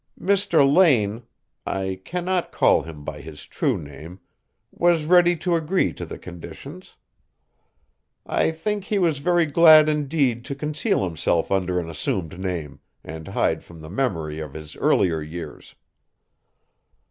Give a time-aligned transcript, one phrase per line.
[0.19, 0.67] Mr.
[0.67, 1.27] Lane
[1.63, 4.19] I can not call him by his true name
[4.71, 6.95] was ready to agree to the conditions.
[8.25, 13.27] I think he was very glad indeed to conceal himself under an assumed name, and
[13.27, 15.75] hide from the memory of his earlier years."